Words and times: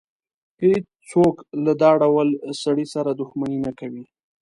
هېڅ 0.63 0.85
څوک 1.11 1.35
له 1.63 1.73
دا 1.81 1.91
ډول 2.01 2.27
سړي 2.63 2.85
سره 2.93 3.09
دښمني 3.19 3.59
نه 3.65 3.71
کوي. 3.79 4.03